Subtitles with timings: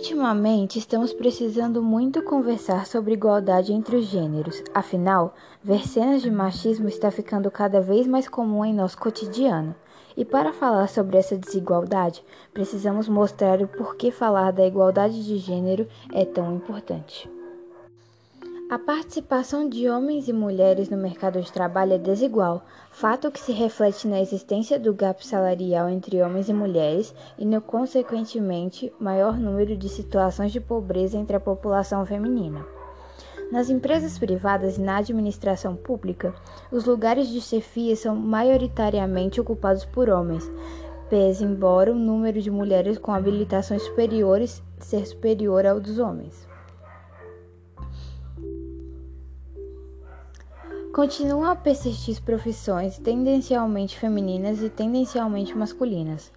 [0.00, 4.62] Ultimamente, estamos precisando muito conversar sobre igualdade entre os gêneros.
[4.72, 9.74] Afinal, ver cenas de machismo está ficando cada vez mais comum em nosso cotidiano.
[10.16, 15.86] E para falar sobre essa desigualdade, precisamos mostrar o porquê falar da igualdade de gênero
[16.14, 17.28] é tão importante.
[18.70, 23.50] A participação de homens e mulheres no mercado de trabalho é desigual, fato que se
[23.50, 29.76] reflete na existência do gap salarial entre homens e mulheres e no consequentemente maior número
[29.76, 32.64] de situações de pobreza entre a população feminina.
[33.50, 36.32] Nas empresas privadas e na administração pública,
[36.70, 40.48] os lugares de chefia são maioritariamente ocupados por homens,
[41.08, 46.48] pese embora o número de mulheres com habilitações superiores ser superior ao dos homens.
[50.92, 56.32] Continuam a persistir profissões tendencialmente femininas e tendencialmente masculinas.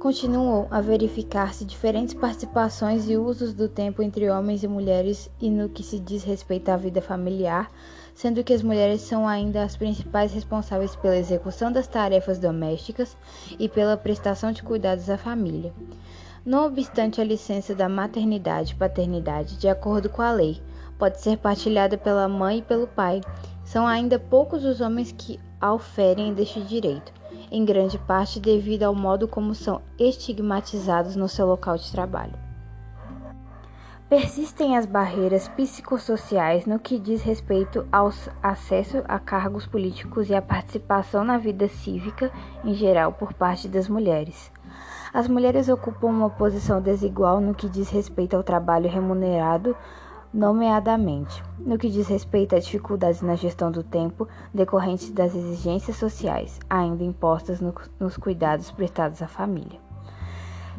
[0.00, 5.68] Continuam a verificar-se diferentes participações e usos do tempo entre homens e mulheres e no
[5.68, 7.70] que se diz respeito à vida familiar,
[8.14, 13.14] sendo que as mulheres são ainda as principais responsáveis pela execução das tarefas domésticas
[13.58, 15.70] e pela prestação de cuidados à família.
[16.46, 20.62] Não obstante a licença da maternidade e paternidade, de acordo com a lei,
[20.98, 23.20] pode ser partilhada pela mãe e pelo pai,
[23.64, 27.12] são ainda poucos os homens que auferem deste direito,
[27.50, 32.48] em grande parte devido ao modo como são estigmatizados no seu local de trabalho.
[34.08, 38.10] Persistem as barreiras psicossociais no que diz respeito ao
[38.42, 42.32] acesso a cargos políticos e à participação na vida cívica
[42.64, 44.50] em geral por parte das mulheres.
[45.12, 49.76] As mulheres ocupam uma posição desigual no que diz respeito ao trabalho remunerado
[50.32, 56.58] nomeadamente no que diz respeito a dificuldades na gestão do tempo decorrentes das exigências sociais
[56.68, 59.80] ainda impostas no, nos cuidados prestados à família.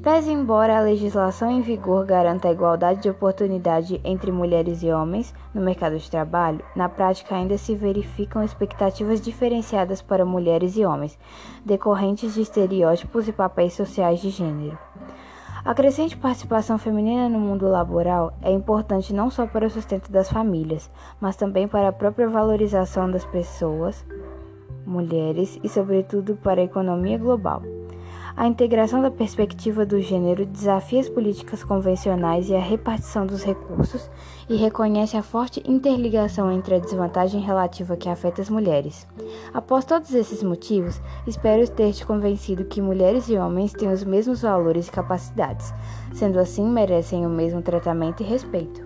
[0.00, 5.34] Pese embora a legislação em vigor garanta a igualdade de oportunidade entre mulheres e homens
[5.52, 11.18] no mercado de trabalho, na prática ainda se verificam expectativas diferenciadas para mulheres e homens,
[11.64, 14.78] decorrentes de estereótipos e papéis sociais de gênero.
[15.64, 20.28] A crescente participação feminina no mundo laboral é importante não só para o sustento das
[20.28, 20.90] famílias,
[21.20, 24.04] mas também para a própria valorização das pessoas,
[24.84, 27.62] mulheres e, sobretudo, para a economia global.
[28.34, 34.10] A integração da perspectiva do gênero desafia as políticas convencionais e a repartição dos recursos
[34.48, 39.06] e reconhece a forte interligação entre a desvantagem relativa que afeta as mulheres.
[39.52, 44.40] Após todos esses motivos, espero ter te convencido que mulheres e homens têm os mesmos
[44.40, 45.72] valores e capacidades,
[46.14, 48.81] sendo assim merecem o mesmo tratamento e respeito.